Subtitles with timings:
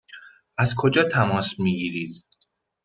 [0.57, 2.25] از کجا تماس می گیرید؟